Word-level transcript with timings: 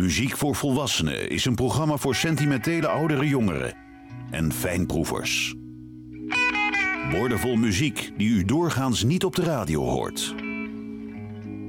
Muziek 0.00 0.36
voor 0.36 0.54
Volwassenen 0.54 1.30
is 1.30 1.44
een 1.44 1.54
programma 1.54 1.96
voor 1.96 2.14
sentimentele 2.14 2.88
oudere 2.88 3.28
jongeren 3.28 3.74
en 4.30 4.52
fijnproevers. 4.52 5.54
Woordenvol 7.10 7.56
muziek 7.56 8.12
die 8.16 8.28
u 8.28 8.44
doorgaans 8.44 9.02
niet 9.02 9.24
op 9.24 9.34
de 9.34 9.42
radio 9.42 9.82
hoort. 9.82 10.34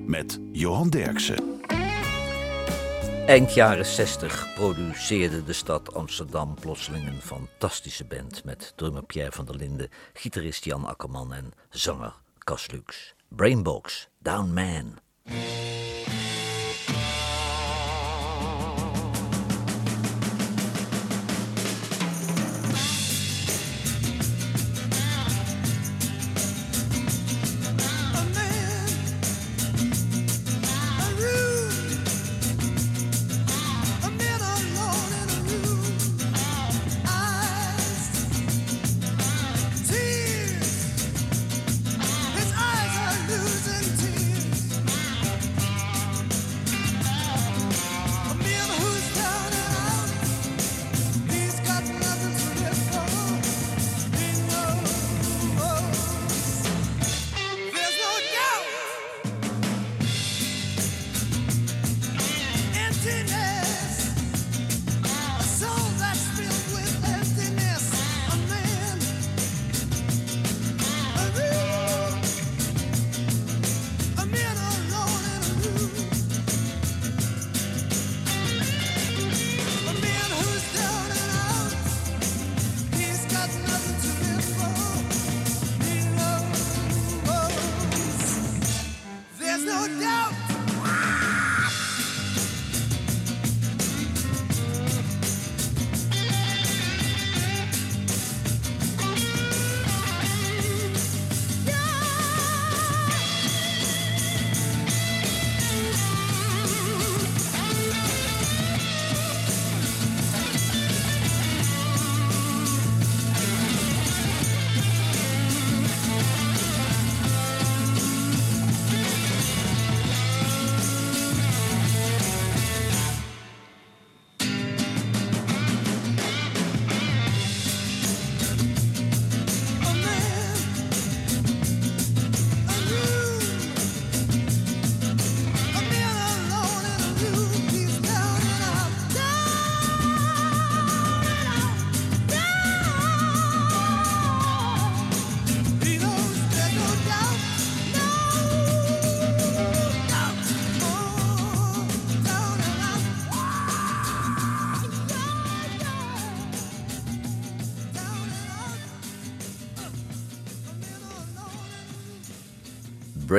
Met 0.06 0.40
Johan 0.52 0.90
Derksen. 0.90 1.62
Eind 3.26 3.54
jaren 3.54 3.86
60 3.86 4.54
produceerde 4.56 5.44
de 5.44 5.54
stad 5.54 5.94
Amsterdam 5.94 6.56
plotseling 6.60 7.08
een 7.08 7.22
fantastische 7.22 8.06
band 8.06 8.44
met 8.44 8.74
drummer 8.76 9.04
Pierre 9.04 9.32
van 9.32 9.46
der 9.46 9.56
Linden, 9.56 9.90
gitarist 10.14 10.66
Jan 10.66 10.86
Akkerman 10.86 11.34
en 11.34 11.52
zanger 11.70 12.14
Cas 12.38 12.72
Lux. 12.72 13.16
Brainbox, 13.28 14.10
Down 14.20 14.54
Man. 14.54 14.94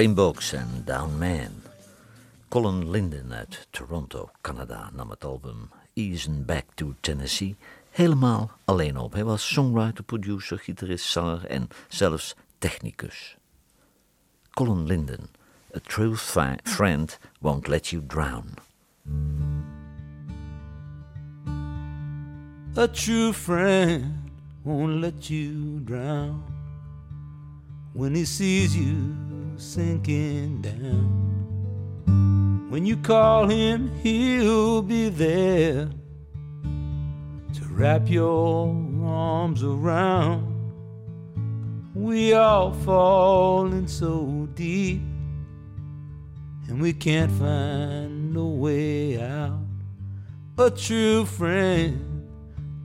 Brainbox 0.00 0.52
en 0.52 0.82
Down 0.84 1.18
Man. 1.18 1.62
Colin 2.48 2.90
Linden 2.90 3.32
uit 3.32 3.66
Toronto, 3.70 4.30
Canada, 4.40 4.90
nam 4.94 5.10
het 5.10 5.24
album 5.24 5.70
Easen 5.94 6.44
Back 6.44 6.64
to 6.74 6.94
Tennessee 7.00 7.56
helemaal 7.90 8.50
alleen 8.64 8.96
op. 8.96 9.12
Hij 9.12 9.24
was 9.24 9.52
songwriter, 9.52 10.04
producer, 10.04 10.58
gitarist, 10.58 11.04
zanger 11.04 11.46
en 11.46 11.68
zelfs 11.88 12.34
technicus. 12.58 13.36
Colin 14.50 14.86
Linden, 14.86 15.28
A 15.76 15.78
True 15.82 16.16
Friend 16.16 17.18
Won't 17.40 17.66
Let 17.66 17.88
You 17.88 18.06
Drown. 18.06 18.54
A 22.76 22.88
true 22.88 23.32
friend 23.32 24.04
won't 24.62 25.00
let 25.00 25.26
you 25.26 25.80
drown 25.84 26.42
when 27.92 28.14
he 28.14 28.24
sees 28.24 28.74
you 28.74 29.28
sinking 29.60 30.62
down. 30.62 32.66
When 32.70 32.86
you 32.86 32.96
call 32.96 33.46
him, 33.46 33.90
he'll 34.02 34.80
be 34.80 35.10
there 35.10 35.90
to 37.52 37.64
wrap 37.70 38.08
your 38.08 38.74
arms 39.04 39.62
around. 39.62 40.46
We 41.94 42.32
all 42.32 42.72
falling 42.72 43.86
so 43.86 44.48
deep, 44.54 45.02
and 46.68 46.80
we 46.80 46.94
can't 46.94 47.30
find 47.32 48.32
no 48.32 48.46
way 48.46 49.20
out. 49.20 49.60
A 50.56 50.70
true 50.70 51.26
friend, 51.26 52.26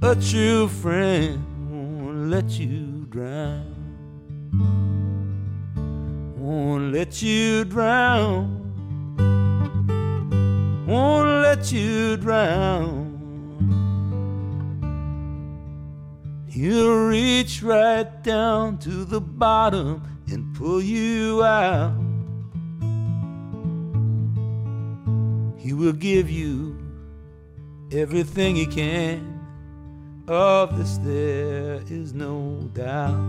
a 0.01 0.13
true 0.15 0.67
friend 0.67 1.41
won't 1.69 2.29
let 2.29 2.49
you 2.59 3.05
drown 3.09 3.75
won't 6.55 6.93
let 6.93 7.21
you 7.21 7.65
drown. 7.65 8.61
Won't 10.87 11.27
let 11.41 11.71
you 11.71 12.15
drown. 12.15 13.11
He'll 16.47 17.07
reach 17.07 17.61
right 17.61 18.23
down 18.23 18.77
to 18.79 19.03
the 19.03 19.19
bottom 19.19 20.01
and 20.27 20.55
pull 20.55 20.81
you 20.81 21.43
out. 21.43 21.93
He 25.57 25.73
will 25.73 25.93
give 25.93 26.29
you 26.29 26.77
everything 27.91 28.55
he 28.55 28.65
can. 28.65 29.33
Of 30.27 30.77
this 30.77 30.97
there 30.99 31.81
is 31.89 32.13
no 32.13 32.69
doubt. 32.73 33.19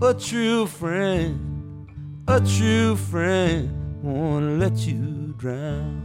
A 0.00 0.14
true 0.14 0.66
friend 0.66 1.57
a 2.28 2.40
true 2.42 2.94
friend 2.94 4.02
won't 4.02 4.58
let 4.58 4.76
you 4.86 5.34
drown. 5.38 6.04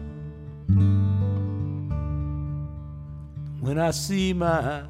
When 3.60 3.78
I 3.78 3.92
see 3.92 4.32
my 4.32 4.84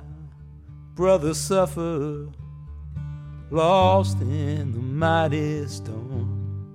brother 0.94 1.34
suffer, 1.34 2.28
lost 3.50 4.22
in 4.22 4.74
the 4.74 4.80
mighty 4.80 5.66
storm, 5.68 6.70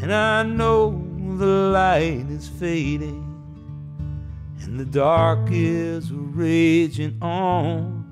and 0.00 0.14
I 0.14 0.44
know 0.44 1.04
the 1.36 1.70
light 1.72 2.26
is 2.30 2.46
fading 2.46 3.28
and 4.60 4.78
the 4.78 4.84
dark 4.84 5.48
is 5.50 6.12
raging 6.12 7.18
on. 7.20 8.06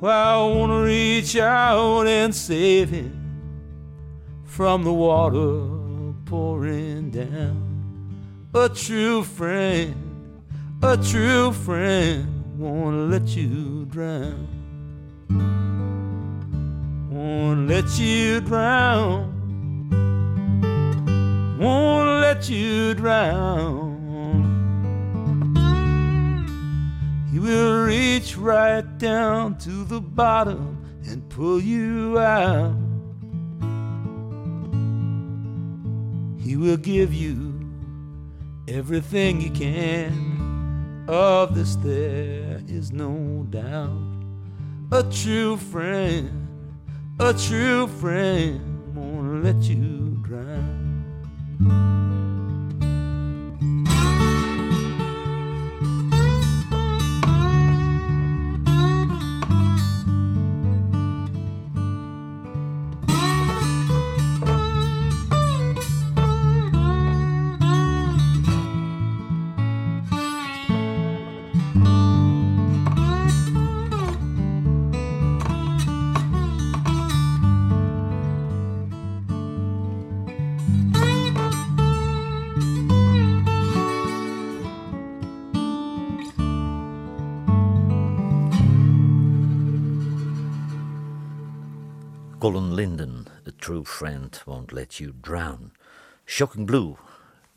Well, 0.00 0.50
I 0.50 0.52
want 0.52 0.72
to 0.72 0.82
reach 0.82 1.36
out 1.36 2.08
and 2.08 2.34
save 2.34 2.90
him 2.90 3.19
from 4.50 4.82
the 4.82 4.92
water 4.92 6.12
pouring 6.26 7.08
down. 7.08 7.56
a 8.52 8.68
true 8.68 9.22
friend, 9.22 9.94
a 10.82 10.96
true 10.96 11.52
friend 11.52 12.58
won't 12.58 13.10
let 13.12 13.28
you 13.36 13.84
drown. 13.84 14.48
Won't 17.12 17.68
let 17.68 17.96
you 17.96 18.40
drown. 18.40 19.30
Won't 21.60 22.20
let 22.20 22.50
you 22.50 22.94
drown. 22.94 24.00
He 27.30 27.38
will 27.38 27.84
reach 27.84 28.36
right 28.36 28.98
down 28.98 29.58
to 29.58 29.84
the 29.84 30.00
bottom 30.00 30.76
and 31.06 31.28
pull 31.28 31.60
you 31.60 32.18
out. 32.18 32.79
He 36.50 36.56
will 36.56 36.78
give 36.78 37.14
you 37.14 37.60
everything 38.66 39.40
you 39.40 39.52
can. 39.52 41.04
Of 41.06 41.54
this, 41.54 41.76
there 41.76 42.60
is 42.66 42.90
no 42.90 43.46
doubt. 43.50 44.24
A 44.90 45.04
true 45.04 45.56
friend, 45.56 46.48
a 47.20 47.32
true 47.34 47.86
friend 47.86 48.96
won't 48.96 49.44
let 49.44 49.62
you 49.62 50.18
drown. 50.24 51.99
Colin 92.40 92.74
Linden, 92.74 93.26
A 93.46 93.50
True 93.56 93.84
Friend 93.84 94.42
Won't 94.44 94.72
Let 94.72 94.94
You 94.94 95.12
Drown. 95.20 95.72
Shocking 96.24 96.66
Blue 96.66 96.94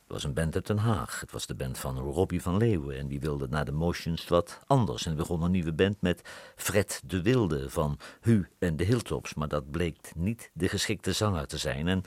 was 0.08 0.24
een 0.24 0.34
band 0.34 0.56
uit 0.56 0.68
Den 0.68 0.78
Haag. 0.78 1.20
Het 1.20 1.32
was 1.32 1.46
de 1.46 1.56
band 1.56 1.78
van 1.78 1.98
Robbie 1.98 2.42
van 2.42 2.58
Leeuwen 2.58 2.98
en 2.98 3.08
die 3.08 3.20
wilde 3.20 3.48
naar 3.48 3.66
de 3.66 3.72
Motions 3.72 4.28
wat 4.28 4.60
anders. 4.68 5.06
En 5.06 5.16
begon 5.16 5.42
een 5.42 5.52
nieuwe 5.52 5.74
band 5.74 6.02
met 6.02 6.22
Fred 6.56 7.02
de 7.06 7.22
Wilde 7.22 7.70
van 7.70 8.00
Hu 8.22 8.48
en 8.60 8.76
de 8.76 8.84
Hilltops. 8.84 9.34
Maar 9.34 9.48
dat 9.48 9.72
bleek 9.72 10.12
niet 10.16 10.52
de 10.54 10.70
geschikte 10.70 11.14
zanger 11.14 11.48
te 11.48 11.58
zijn. 11.58 11.88
En 11.88 12.04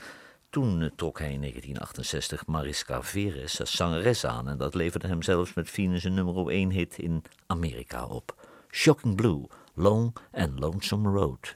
toen 0.49 0.81
eh, 0.81 0.89
trok 0.95 1.19
hij 1.19 1.31
in 1.31 1.39
1968 1.39 2.45
Mariska 2.45 3.03
Veres 3.03 3.59
als 3.59 3.75
zangeres 3.75 4.25
aan. 4.25 4.49
En 4.49 4.57
dat 4.57 4.75
leverde 4.75 5.07
hem 5.07 5.21
zelfs 5.21 5.53
met 5.53 5.69
Venus 5.69 6.03
een 6.03 6.13
nummer 6.13 6.47
1 6.47 6.71
hit 6.71 6.97
in 6.97 7.23
Amerika 7.47 8.05
op. 8.05 8.47
Shocking 8.71 9.15
Blue, 9.15 9.47
Long 9.73 10.15
and 10.31 10.59
Lonesome 10.59 11.09
Road. 11.09 11.55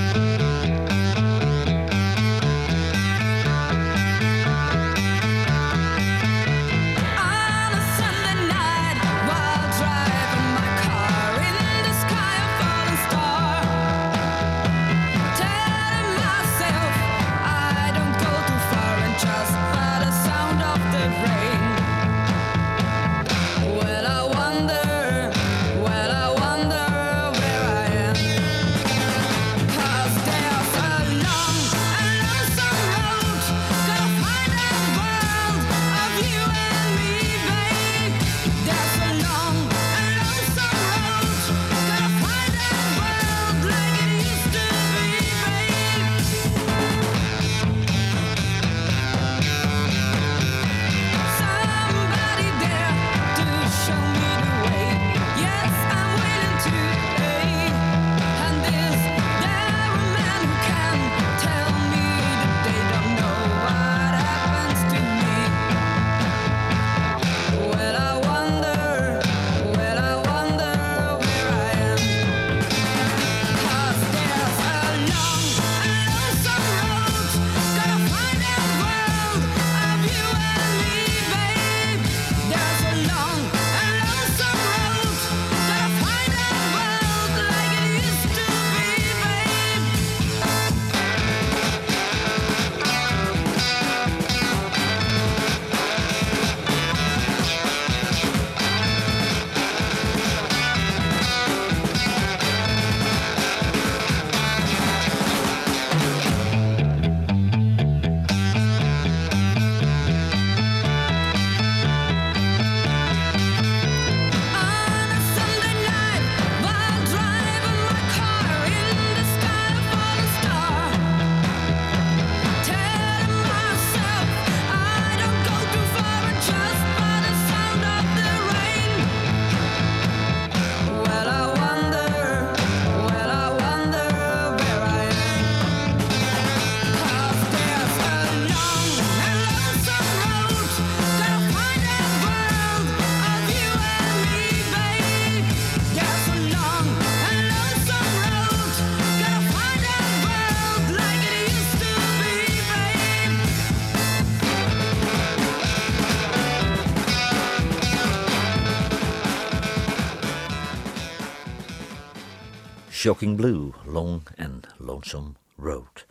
Shocking 163.01 163.35
Blue, 163.35 163.71
Long 163.85 164.21
and 164.37 164.67
Lonesome 164.77 165.31
Road. 165.57 166.05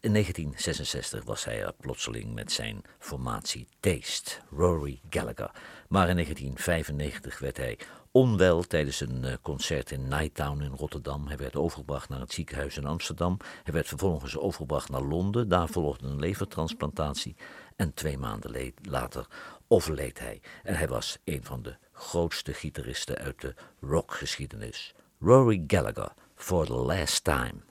In 0.00 0.12
1966 0.12 1.24
was 1.24 1.44
hij 1.44 1.62
er 1.62 1.72
plotseling 1.72 2.34
met 2.34 2.52
zijn 2.52 2.82
formatie 2.98 3.66
Taste, 3.80 4.30
Rory 4.50 5.00
Gallagher. 5.10 5.50
Maar 5.88 6.08
in 6.08 6.14
1995 6.14 7.38
werd 7.38 7.56
hij 7.56 7.78
onwel 8.10 8.62
tijdens 8.62 9.00
een 9.00 9.24
eh, 9.24 9.34
concert 9.42 9.90
in 9.90 10.08
Nighttown 10.08 10.62
in 10.62 10.72
Rotterdam. 10.76 11.26
Hij 11.26 11.36
werd 11.36 11.56
overgebracht 11.56 12.08
naar 12.08 12.20
het 12.20 12.32
ziekenhuis 12.32 12.76
in 12.76 12.86
Amsterdam. 12.86 13.36
Hij 13.62 13.72
werd 13.72 13.88
vervolgens 13.88 14.36
overgebracht 14.36 14.88
naar 14.88 15.02
Londen. 15.02 15.48
Daar 15.48 15.68
volgde 15.68 16.06
een 16.06 16.18
levertransplantatie. 16.18 17.36
En 17.76 17.94
twee 17.94 18.18
maanden 18.18 18.72
later 18.82 19.26
overleed 19.68 20.18
hij. 20.18 20.40
En 20.62 20.74
hij 20.74 20.88
was 20.88 21.18
een 21.24 21.44
van 21.44 21.62
de 21.62 21.76
grootste 21.92 22.52
gitaristen 22.52 23.18
uit 23.18 23.40
de 23.40 23.54
rockgeschiedenis. 23.80 24.94
Rory 25.20 25.64
Gallagher, 25.66 26.12
For 26.42 26.66
the 26.66 26.74
Last 26.74 27.24
Time. 27.24 27.62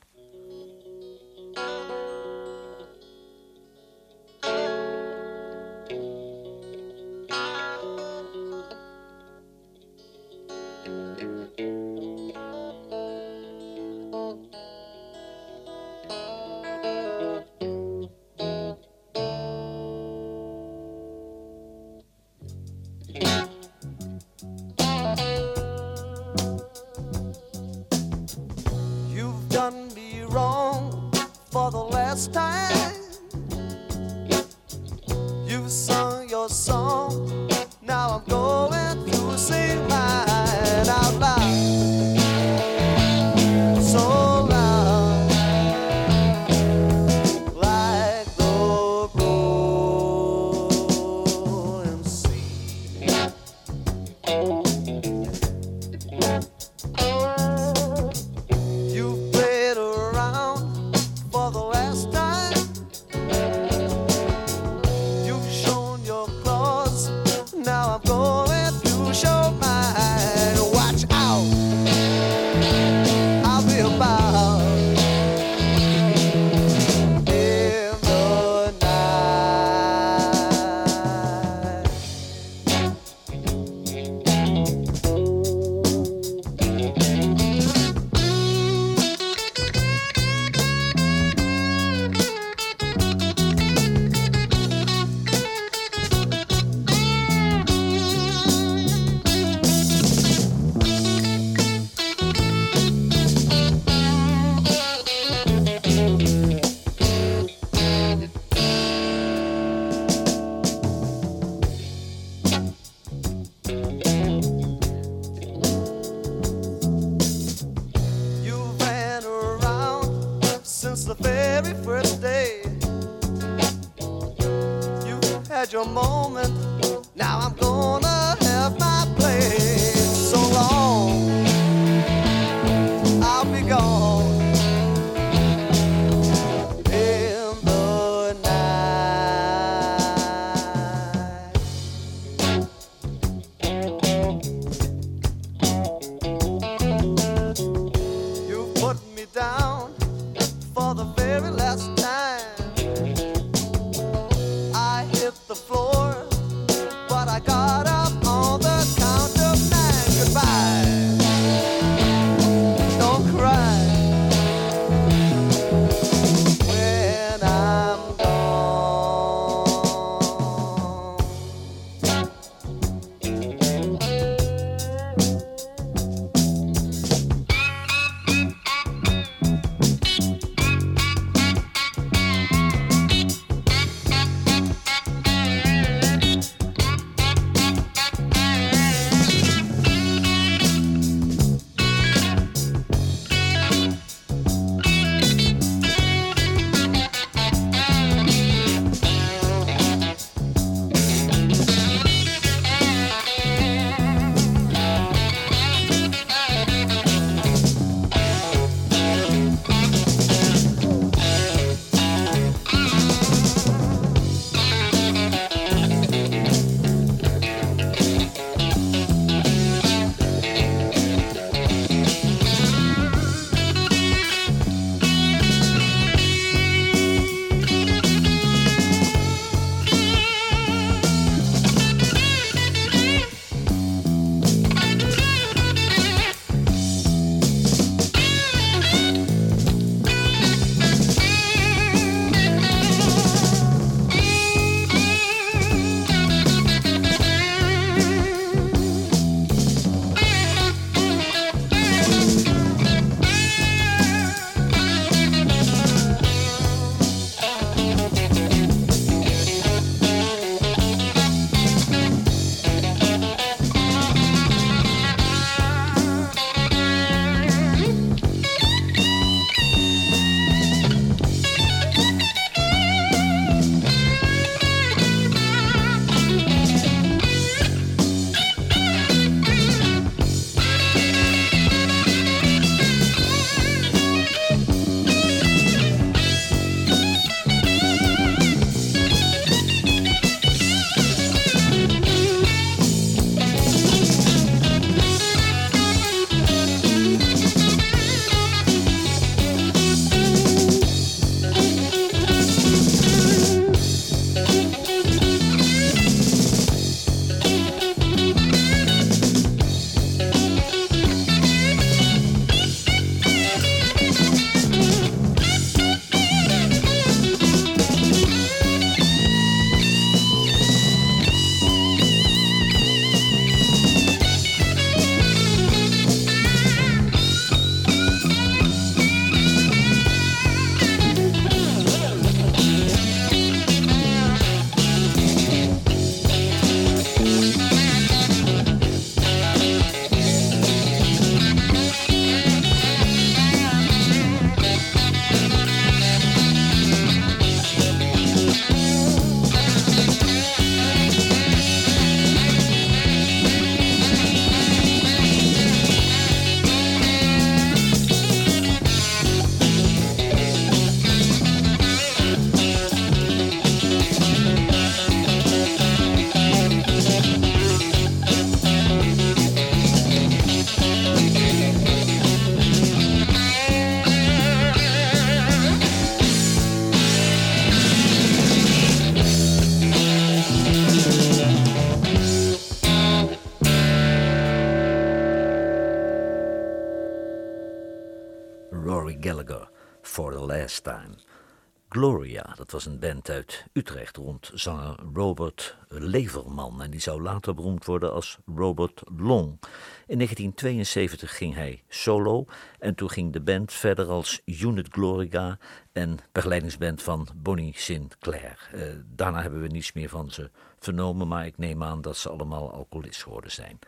Gloria. 392.02 392.54
Dat 392.56 392.72
was 392.72 392.86
een 392.86 393.00
band 393.00 393.30
uit 393.30 393.66
Utrecht 393.74 394.18
rond 394.18 394.52
zanger 394.54 394.96
Robert 395.14 395.78
Leverman. 395.88 396.82
En 396.82 396.92
die 396.92 397.00
zou 397.00 397.22
later 397.22 397.54
beroemd 397.56 397.86
worden 397.86 398.14
als 398.14 398.38
Robert 398.56 399.02
Long. 399.18 399.60
In 400.08 400.16
1972 400.16 401.38
ging 401.38 401.54
hij 401.54 401.84
solo. 401.88 402.46
En 402.80 402.96
toen 402.96 403.10
ging 403.10 403.34
de 403.34 403.42
band 403.42 403.74
verder 403.74 404.08
als 404.08 404.42
Unit 404.46 404.88
Gloria 404.92 405.58
en 405.92 406.18
begeleidingsband 406.32 407.02
van 407.02 407.28
Bonnie 407.36 407.74
Sinclair. 407.76 408.70
Eh, 408.72 408.82
daarna 409.06 409.42
hebben 409.42 409.62
we 409.62 409.68
niets 409.68 409.94
meer 409.94 410.10
van 410.10 410.32
ze 410.32 410.50
vernomen, 410.80 411.28
maar 411.28 411.46
ik 411.46 411.58
neem 411.58 411.84
aan 411.84 412.02
dat 412.02 412.18
ze 412.18 412.30
allemaal 412.30 412.72
alcoholist 412.72 413.24
geworden 413.24 413.52
zijn. 413.52 413.80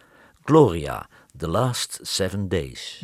Gloria, 0.43 1.09
The 1.37 1.47
Last 1.47 1.99
Seven 2.01 2.49
Days. 2.49 3.03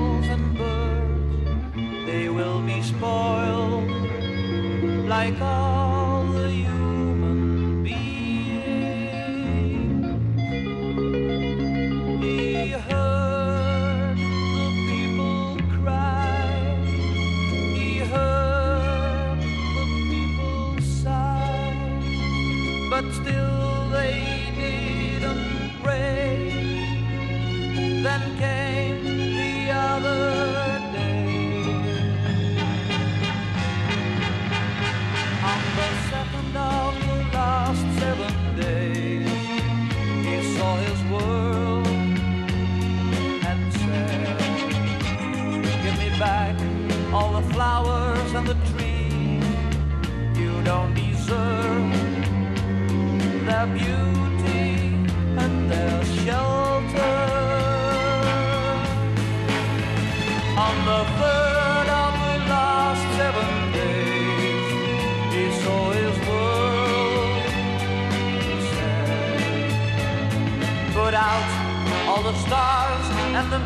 like 5.21 5.39
us. 5.39 5.70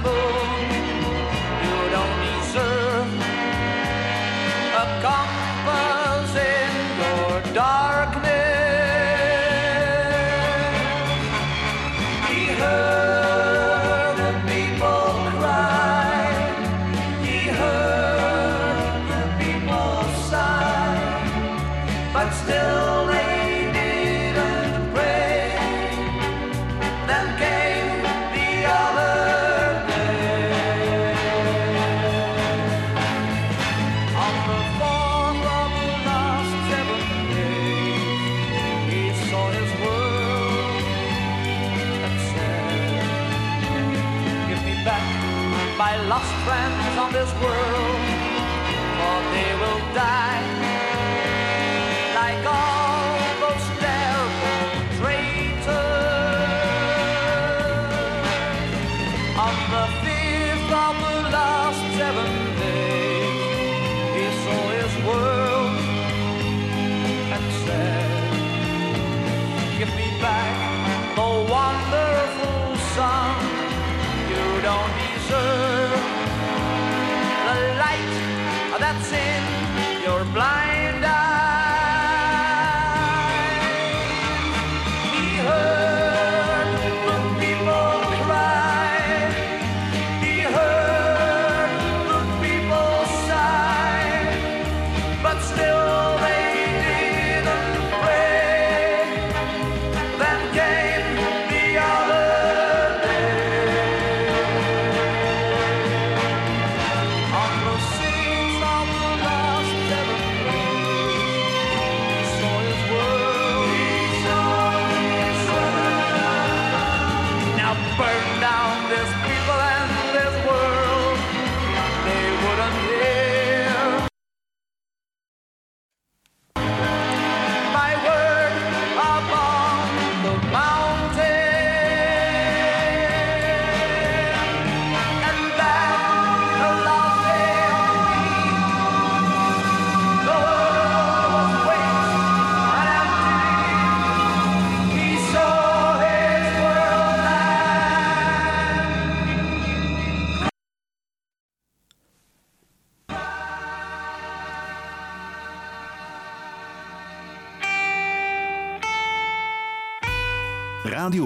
Oh. 0.04 0.45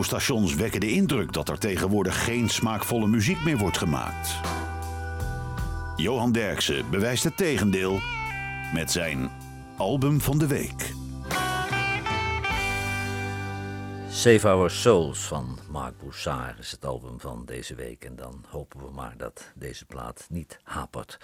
Radiostations 0.10 0.56
wekken 0.56 0.80
de 0.80 0.92
indruk 0.92 1.34
dat 1.34 1.50
er 1.50 1.60
tegenwoordig 1.60 2.24
geen 2.24 2.50
smaakvolle 2.50 3.08
muziek 3.08 3.44
meer 3.44 3.58
wordt 3.58 3.78
gemaakt. 3.78 4.36
Johan 5.96 6.32
Derksen 6.32 6.90
bewijst 6.90 7.24
het 7.24 7.38
tegendeel 7.38 8.00
met 8.74 8.92
zijn 8.92 9.32
album 9.78 10.22
van 10.22 10.38
de 10.38 10.48
week. 10.48 10.94
Save 14.10 14.48
Our 14.50 14.70
Souls 14.70 15.20
van 15.20 15.60
Mark 15.72 15.98
Broussard 15.98 16.60
is 16.60 16.72
het 16.72 16.86
album 16.86 17.20
van 17.20 17.46
deze 17.46 17.76
week. 17.76 18.06
En 18.06 18.16
dan 18.16 18.46
hopen 18.48 18.80
we 18.80 18.92
maar 18.92 19.14
dat 19.18 19.52
deze 19.56 19.86
plaat 19.86 20.26
niet 20.30 20.60
hapert. 20.64 21.18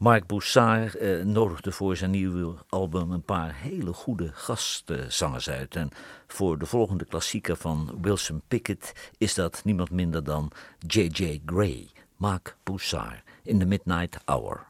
Mark 0.00 0.26
Broussard 0.26 0.94
eh, 0.94 1.22
nodigde 1.24 1.72
voor 1.72 1.96
zijn 1.96 2.10
nieuwe 2.10 2.54
album 2.68 3.10
een 3.10 3.22
paar 3.22 3.54
hele 3.54 3.92
goede 3.92 4.30
gastzangers 4.32 5.50
uit. 5.50 5.76
En 5.76 5.88
voor 6.26 6.58
de 6.58 6.66
volgende 6.66 7.04
klassieker 7.04 7.56
van 7.56 7.98
Wilson 8.00 8.42
Pickett 8.48 9.10
is 9.18 9.34
dat 9.34 9.60
niemand 9.64 9.90
minder 9.90 10.24
dan 10.24 10.50
J.J. 10.86 11.40
Gray. 11.46 11.88
Mark 12.16 12.56
Broussard 12.62 13.22
in 13.42 13.58
the 13.58 13.64
Midnight 13.64 14.18
Hour. 14.24 14.66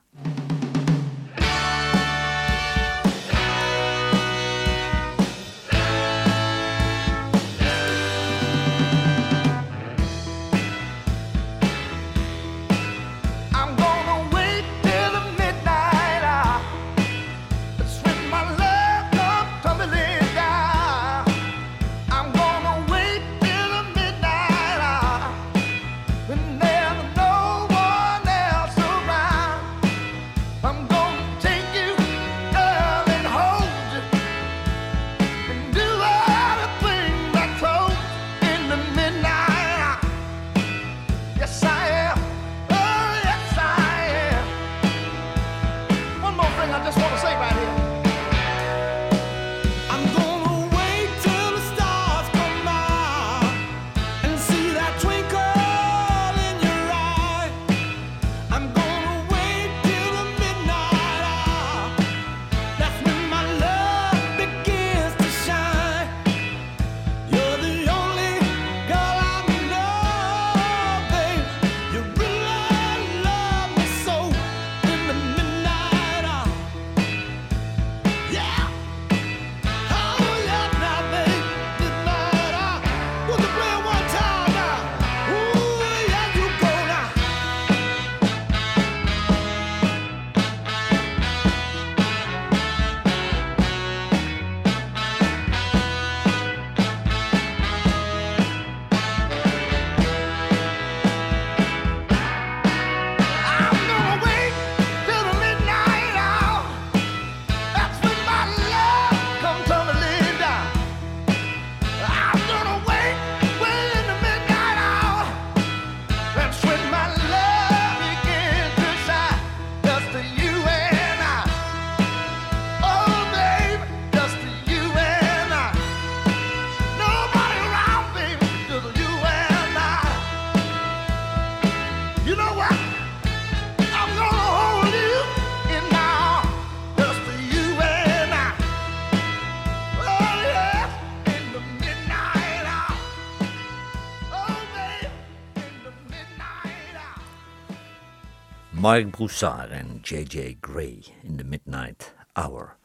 Mark 148.90 149.10
Broussard 149.10 149.70
en 149.70 150.00
J.J. 150.02 150.56
Gray 150.60 151.04
in 151.22 151.36
the 151.36 151.44
Midnight 151.44 152.12
Hour. 152.32 152.76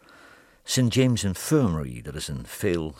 St. 0.64 0.94
James 0.94 1.24
Infirmary, 1.24 2.02
dat 2.02 2.16
is 2.16 2.28
een 2.28 2.46
veel 2.48 2.96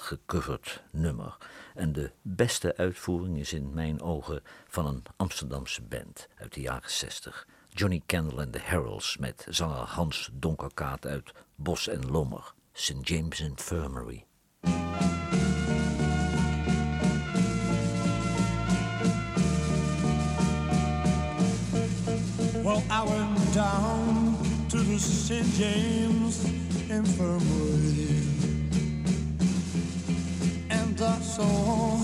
nummer. 0.92 1.38
En 1.76 1.94
de 1.94 2.12
beste 2.22 2.78
uitvoering 2.78 3.38
is 3.38 3.54
in 3.54 3.74
mijn 3.74 4.02
ogen 4.02 4.42
van 4.68 4.86
een 4.86 5.04
Amsterdamse 5.16 5.82
band 5.82 6.28
uit 6.38 6.54
de 6.54 6.62
jaren 6.62 6.92
60. 6.92 7.48
Johnny 7.70 8.02
Candle 8.06 8.42
and 8.42 8.54
the 8.54 8.60
Heralds 8.64 9.18
met 9.18 9.46
zanger 9.50 9.88
Hans 9.88 10.30
Donkerkaat 10.34 11.06
uit 11.06 11.32
Bos 11.56 11.88
en 11.88 12.12
Lommer. 12.12 12.54
St. 12.74 13.08
James 13.08 13.40
Infirmary. 13.40 14.26
Went 23.06 23.54
down 23.54 24.38
to 24.70 24.78
the 24.78 25.00
St. 25.00 25.46
James 25.54 26.46
Infirmary 26.90 28.22
and 30.70 31.02
I 31.02 31.20
saw 31.20 31.98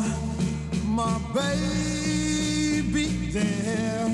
my 0.86 1.20
baby 1.34 3.08
there. 3.32 4.11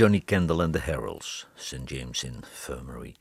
Johnny 0.00 0.20
Kendall 0.20 0.62
and 0.62 0.72
the 0.72 0.78
Heralds, 0.78 1.46
St. 1.54 1.84
James 1.84 2.24
Infirmary. 2.24 3.16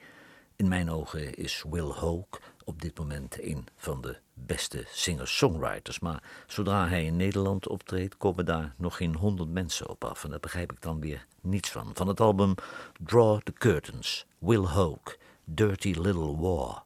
In 0.56 0.68
mijn 0.68 0.90
ogen 0.90 1.34
is 1.34 1.64
Will 1.70 1.92
Hoke 1.92 2.40
op 2.64 2.82
dit 2.82 2.98
moment 2.98 3.44
een 3.44 3.66
van 3.76 4.02
de 4.02 4.18
beste 4.34 4.84
singer-songwriters. 4.88 6.00
Maar 6.00 6.24
zodra 6.48 6.88
hij 6.88 7.06
in 7.06 7.16
Nederland 7.16 7.68
optreedt, 7.68 8.18
komen 8.18 8.46
daar 8.46 8.74
nog 8.78 8.98
geen 8.98 9.16
honderd 9.16 9.50
mensen 9.50 9.90
op 9.90 10.04
af. 10.04 10.24
En 10.24 10.30
daar 10.30 10.40
begrijp 10.40 10.72
ik 10.72 10.82
dan 10.82 11.00
weer 11.00 11.26
niets 11.42 11.70
van. 11.70 11.92
Van 11.94 12.08
het 12.08 12.20
album 12.20 12.56
Draw 13.06 13.42
the 13.42 13.54
Curtains, 13.54 14.26
Will 14.38 14.66
Hoke, 14.66 15.18
Dirty 15.44 15.94
Little 15.98 16.36
War. 16.38 16.84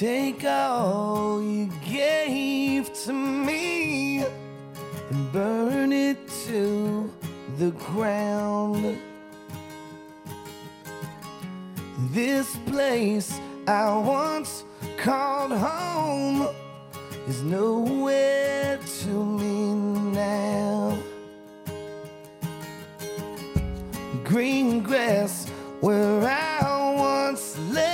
Take 0.00 0.44
all 0.46 1.42
you 1.42 1.68
gave 1.84 2.90
to 3.04 3.12
me 3.12 4.24
and 5.10 5.30
burn 5.30 5.92
it 5.92 6.16
to 6.46 7.12
the 7.58 7.70
ground. 7.72 8.96
This 12.12 12.56
place 12.64 13.38
I 13.68 13.94
once 13.98 14.64
called 14.96 15.52
home 15.52 16.48
is 17.28 17.42
nowhere 17.42 18.78
to 19.02 19.10
me 19.10 19.74
now. 20.14 20.96
Green 24.24 24.82
grass 24.82 25.46
where 25.82 26.22
I 26.26 26.94
once 26.96 27.58
laid 27.58 27.89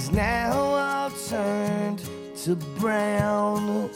has 0.00 0.12
now 0.12 0.52
all 0.52 1.10
turned 1.28 2.00
to 2.34 2.56
brown. 2.78 3.90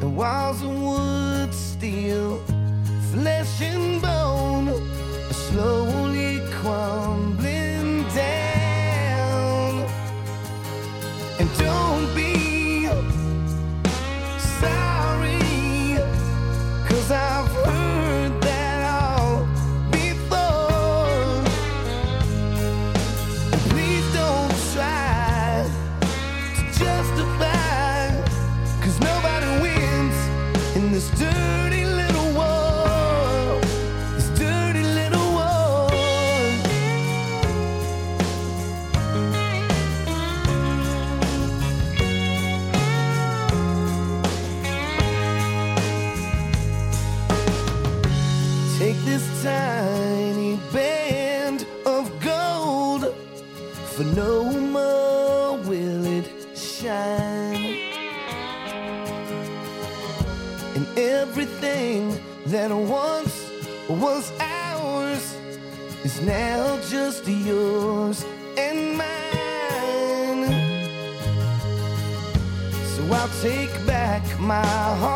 The 0.00 0.08
walls 0.08 0.60
of 0.62 0.82
wood, 0.82 1.54
steel, 1.54 2.41
my 74.42 74.60
heart 75.00 75.11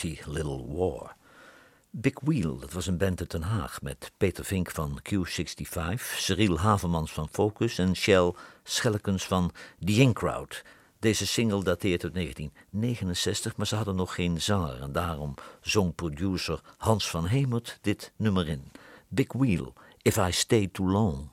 Little 0.00 0.64
War. 0.66 1.16
Big 1.90 2.20
Wheel, 2.22 2.58
dat 2.58 2.72
was 2.72 2.86
een 2.86 2.96
band 2.96 3.20
uit 3.20 3.30
Den 3.30 3.42
Haag 3.42 3.82
met 3.82 4.12
Peter 4.16 4.44
Vink 4.44 4.70
van 4.70 5.00
Q65, 5.12 6.02
Cyril 6.16 6.58
Havermans 6.58 7.12
van 7.12 7.28
Focus 7.28 7.78
en 7.78 7.96
Shell 7.96 8.32
Schellekens 8.62 9.24
van 9.24 9.52
The 9.84 9.92
In 9.92 10.12
Crowd. 10.12 10.62
Deze 10.98 11.26
single 11.26 11.64
dateert 11.64 12.04
uit 12.04 12.14
1969, 12.14 13.56
maar 13.56 13.66
ze 13.66 13.76
hadden 13.76 13.96
nog 13.96 14.14
geen 14.14 14.40
zanger 14.40 14.80
en 14.80 14.92
daarom 14.92 15.34
zong 15.60 15.94
producer 15.94 16.60
Hans 16.76 17.10
van 17.10 17.26
Hemert 17.26 17.78
dit 17.80 18.12
nummer 18.16 18.48
in. 18.48 18.72
Big 19.08 19.32
Wheel, 19.32 19.72
If 20.02 20.16
I 20.16 20.32
Stay 20.32 20.68
Too 20.72 20.90
Long. 20.90 21.28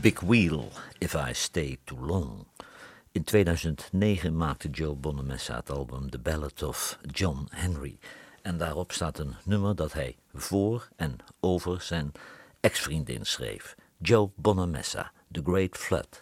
Big 0.00 0.20
Wheel, 0.20 0.72
If 1.00 1.14
I 1.14 1.32
Stay 1.32 1.78
Too 1.84 1.98
Long. 2.06 2.46
In 3.12 3.24
2009 3.24 4.36
maakte 4.36 4.70
Joe 4.70 4.94
Bonamessa 4.94 5.56
het 5.56 5.70
album 5.70 6.10
The 6.10 6.18
Ballad 6.18 6.62
of 6.62 6.98
John 7.10 7.46
Henry. 7.50 7.98
En 8.42 8.58
daarop 8.58 8.92
staat 8.92 9.18
een 9.18 9.34
nummer 9.44 9.76
dat 9.76 9.92
hij 9.92 10.16
voor 10.34 10.88
en 10.96 11.16
over 11.40 11.82
zijn 11.82 12.12
ex-vriendin 12.60 13.26
schreef. 13.26 13.74
Joe 13.98 14.30
Bonamessa, 14.34 15.12
The 15.30 15.42
Great 15.44 15.76
Flood. 15.76 16.20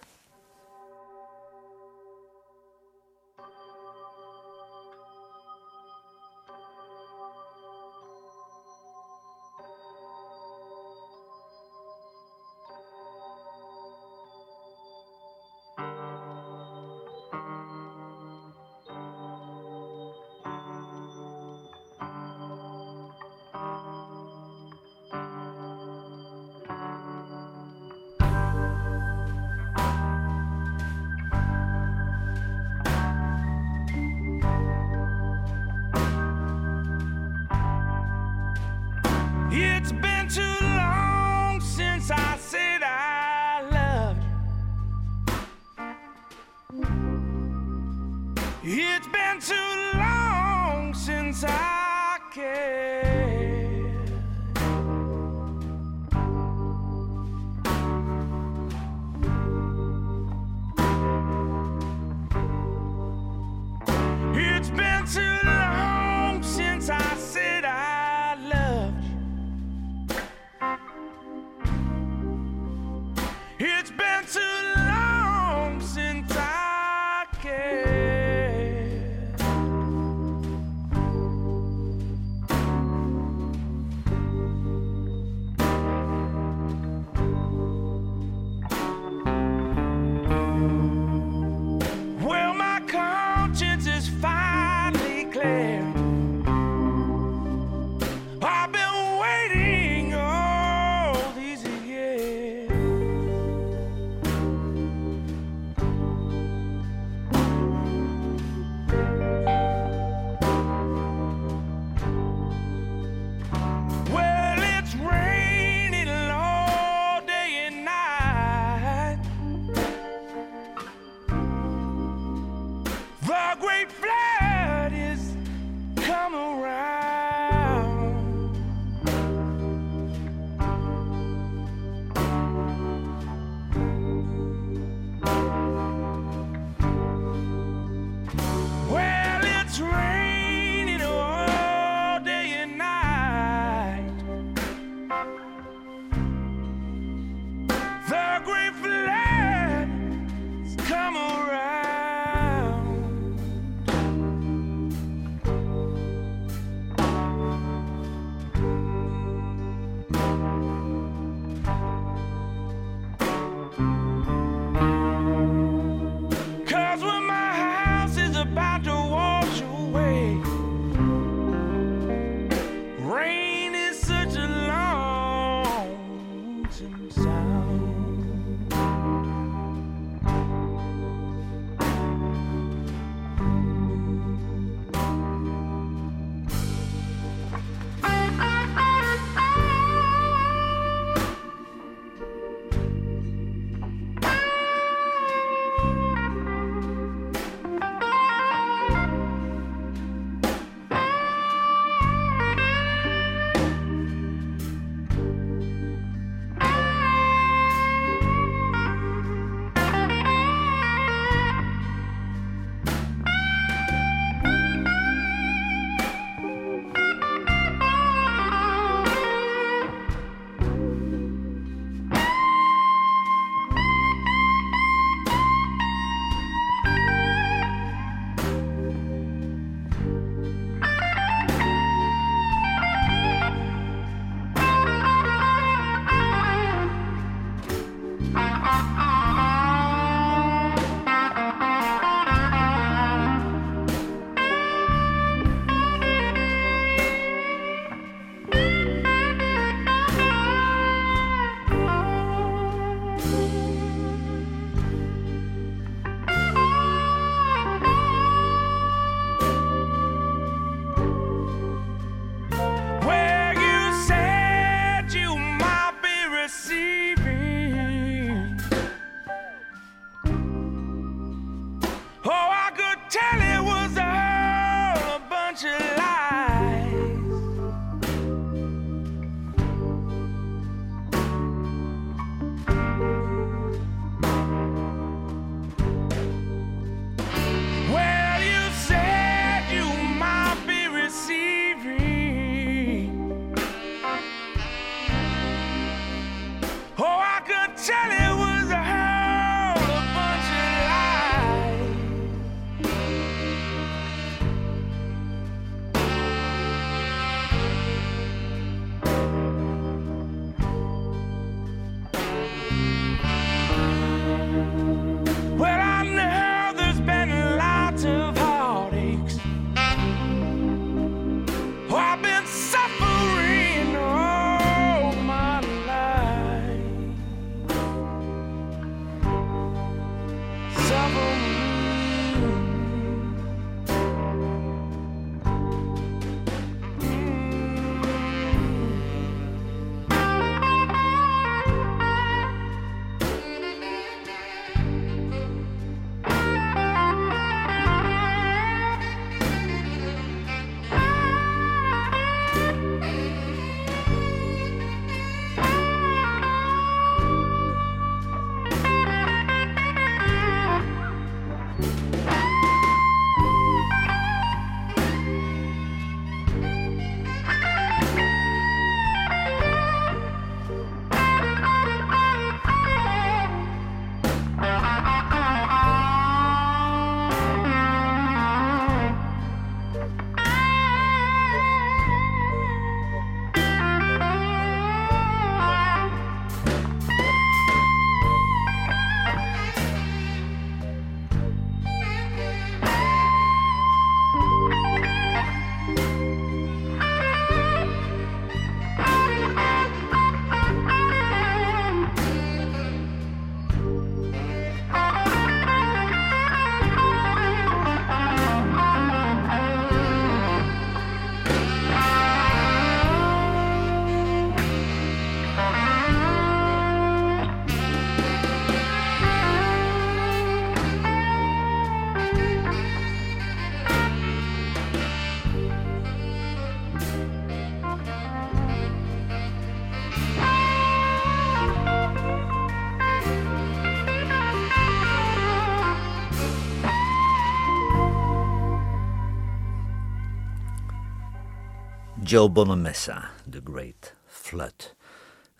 Joe 442.30 442.48
Bonamessa, 442.48 443.30
The 443.50 443.60
Great 443.64 444.14
Flood. 444.26 444.94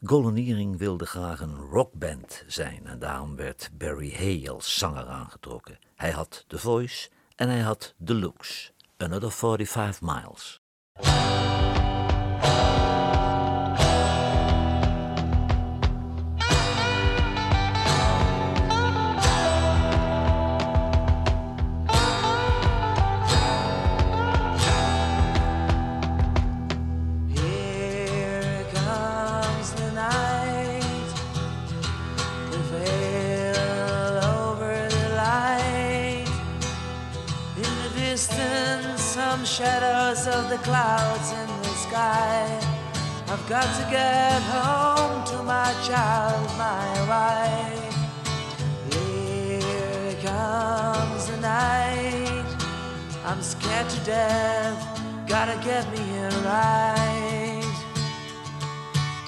Golden 0.02 0.36
Earring 0.36 0.78
wilde 0.78 1.06
graag 1.06 1.40
een 1.40 1.56
rockband 1.56 2.44
zijn 2.46 2.86
en 2.86 2.98
daarom 2.98 3.36
werd 3.36 3.70
Barry 3.72 4.14
Hay 4.16 4.48
als 4.48 4.78
zanger 4.78 5.06
aangetrokken. 5.06 5.78
Hij 5.96 6.10
had 6.10 6.44
The 6.46 6.58
Voice 6.58 7.08
en 7.36 7.48
hij 7.48 7.60
had 7.60 7.94
The 8.04 8.14
Looks. 8.14 8.72
Another 8.96 9.32
45 9.32 10.00
Miles. 10.00 10.60
Shadows 39.50 40.28
of 40.28 40.48
the 40.48 40.58
clouds 40.58 41.32
in 41.32 41.48
the 41.62 41.74
sky. 41.74 42.46
I've 43.26 43.48
got 43.48 43.66
to 43.78 43.90
get 43.90 44.40
home 44.42 45.24
to 45.26 45.42
my 45.42 45.72
child, 45.88 46.46
my 46.56 46.90
wife. 47.10 47.96
Here 48.94 50.14
comes 50.22 51.26
the 51.26 51.36
night. 51.38 52.46
I'm 53.24 53.42
scared 53.42 53.90
to 53.90 54.00
death. 54.04 54.78
Gotta 55.26 55.60
get 55.64 55.90
me 55.90 55.98
here 55.98 56.30
right. 56.44 57.74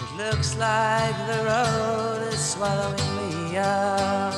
It 0.03 0.11
looks 0.17 0.57
like 0.57 1.17
the 1.27 1.41
road 1.51 2.29
is 2.33 2.39
swallowing 2.39 3.11
me 3.19 3.57
up. 3.57 4.35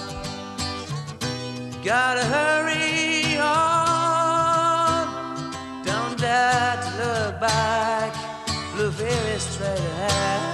Gotta 1.85 2.25
hurry 2.25 3.14
very 8.97 9.39
straight 9.41 9.79
ahead. 9.79 10.54